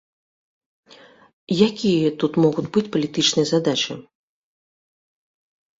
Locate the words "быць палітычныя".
2.79-3.47